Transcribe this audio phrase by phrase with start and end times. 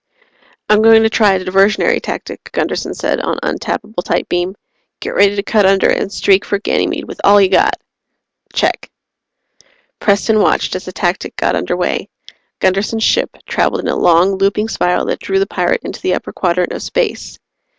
[0.67, 4.55] "I'm going to try a diversionary tactic," Gunderson said on untappable tight beam.
[4.99, 7.75] "Get ready to cut under and streak for Ganymede with all you got."
[8.51, 8.89] "Check."
[9.99, 12.09] Preston watched as the tactic got under way.
[12.57, 16.33] Gunderson's ship traveled in a long, looping spiral that drew the pirate into the upper
[16.33, 17.37] quadrant of space.